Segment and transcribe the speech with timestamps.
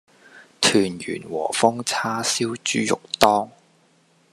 [0.61, 3.51] 圑圓和風叉燒豬肉丼